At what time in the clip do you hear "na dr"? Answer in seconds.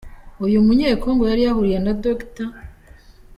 1.81-2.47